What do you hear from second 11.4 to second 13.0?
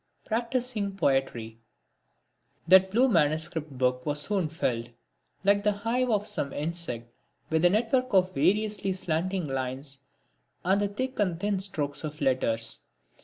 strokes of letters.